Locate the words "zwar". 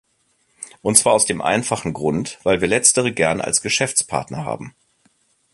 0.97-1.13